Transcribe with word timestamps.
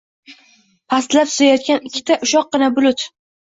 Pastlab 0.93 1.31
suzayotgan 1.35 1.87
ikkita 1.93 2.21
ushoqqina 2.29 2.75
bulut. 2.81 3.09